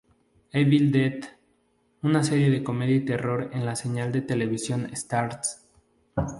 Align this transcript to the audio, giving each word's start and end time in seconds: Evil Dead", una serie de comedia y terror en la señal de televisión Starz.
Evil 0.51 0.91
Dead", 0.91 1.25
una 2.01 2.23
serie 2.23 2.49
de 2.49 2.63
comedia 2.63 2.95
y 2.95 3.05
terror 3.05 3.51
en 3.53 3.67
la 3.67 3.75
señal 3.75 4.11
de 4.11 4.23
televisión 4.23 4.89
Starz. 4.95 5.63